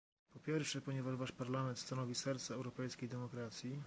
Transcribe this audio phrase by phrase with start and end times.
[0.33, 3.79] po pierwsze, ponieważ wasz Parlament stanowi serce europejskiej demokracji